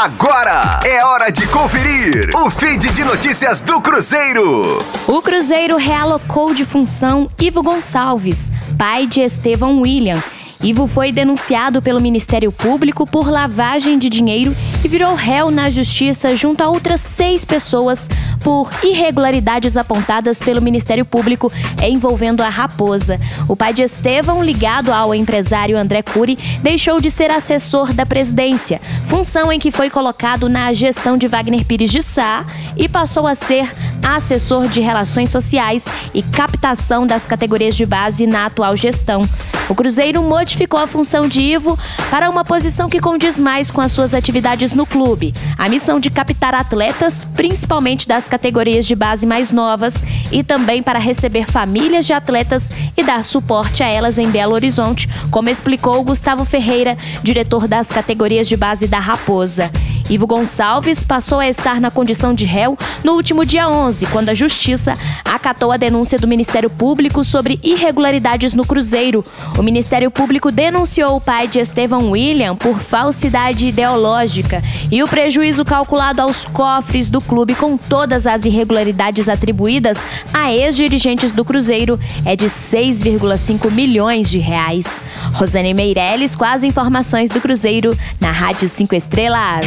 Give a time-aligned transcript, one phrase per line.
[0.00, 4.78] Agora é hora de conferir o feed de notícias do Cruzeiro.
[5.08, 8.48] O Cruzeiro realocou de função Ivo Gonçalves,
[8.78, 10.22] pai de Estevão William
[10.62, 16.34] Ivo foi denunciado pelo Ministério Público por lavagem de dinheiro e virou réu na justiça
[16.34, 18.08] junto a outras seis pessoas
[18.48, 23.20] por irregularidades apontadas pelo Ministério Público envolvendo a Raposa.
[23.46, 28.80] O pai de Estevão, ligado ao empresário André Cury, deixou de ser assessor da presidência,
[29.06, 33.34] função em que foi colocado na gestão de Wagner Pires de Sá e passou a
[33.34, 33.70] ser
[34.02, 39.28] assessor de relações sociais e captação das categorias de base na atual gestão.
[39.68, 41.78] O Cruzeiro modificou a função de Ivo
[42.10, 45.34] para uma posição que condiz mais com as suas atividades no clube.
[45.58, 50.98] A missão de captar atletas, principalmente das categorias de base mais novas, e também para
[50.98, 56.44] receber famílias de atletas e dar suporte a elas em Belo Horizonte, como explicou Gustavo
[56.46, 59.70] Ferreira, diretor das categorias de base da Raposa.
[60.08, 64.34] Ivo Gonçalves passou a estar na condição de réu no último dia 11, quando a
[64.34, 69.22] Justiça acatou a denúncia do Ministério Público sobre irregularidades no Cruzeiro.
[69.58, 75.64] O Ministério Público denunciou o pai de Estevão William por falsidade ideológica e o prejuízo
[75.64, 79.98] calculado aos cofres do clube com todas as irregularidades atribuídas
[80.32, 85.02] a ex-dirigentes do Cruzeiro é de 6,5 milhões de reais.
[85.34, 89.66] Rosane Meirelles com as informações do Cruzeiro na Rádio 5 Estrelas.